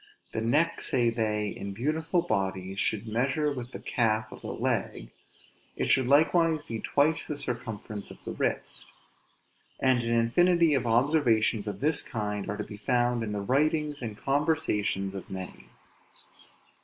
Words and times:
The 0.31 0.41
neck, 0.41 0.81
say 0.81 1.11
they, 1.11 1.49
in 1.49 1.73
beautiful 1.73 2.23
bodies, 2.23 2.79
should 2.79 3.05
measure 3.05 3.53
with 3.53 3.71
the 3.71 3.77
calf 3.79 4.31
of 4.31 4.41
the 4.41 4.47
leg; 4.51 5.11
it 5.75 5.91
should 5.91 6.07
likewise 6.07 6.63
be 6.63 6.79
twice 6.79 7.27
the 7.27 7.37
circumference 7.37 8.09
of 8.09 8.17
the 8.25 8.31
wrist. 8.31 8.87
And 9.79 10.01
an 10.01 10.09
infinity 10.09 10.73
of 10.73 10.87
observations 10.87 11.67
of 11.67 11.81
this 11.81 12.01
kind 12.01 12.49
are 12.49 12.57
to 12.57 12.63
be 12.63 12.77
found 12.77 13.21
in 13.21 13.31
the 13.31 13.41
writings 13.41 14.01
and 14.01 14.17
conversations 14.17 15.13
of 15.13 15.29
many. 15.29 15.67